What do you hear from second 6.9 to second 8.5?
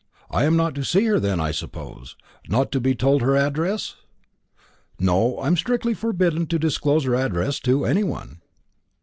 her address to any one."